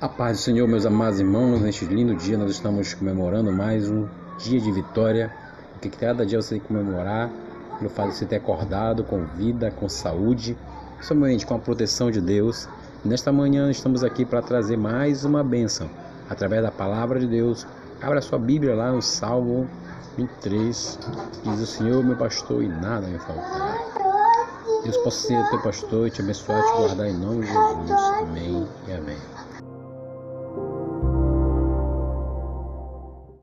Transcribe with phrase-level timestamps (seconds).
[0.00, 4.08] A paz do Senhor, meus amados irmãos, neste lindo dia nós estamos comemorando mais um
[4.38, 5.30] dia de vitória,
[5.78, 7.28] que cada dia você tem que comemorar
[7.76, 10.56] pelo fato de você ter acordado com vida, com saúde,
[11.02, 12.66] somente com a proteção de Deus.
[13.04, 15.90] Nesta manhã estamos aqui para trazer mais uma bênção
[16.30, 17.66] através da palavra de Deus.
[18.00, 19.68] Abra sua Bíblia lá no Salmo
[20.16, 20.98] 23,
[21.44, 23.76] diz o Senhor, meu pastor, e nada me faltará.
[24.82, 27.90] Deus possa ser teu pastor e te abençoar e te guardar em nome de Jesus.
[28.22, 29.09] Amém e amém.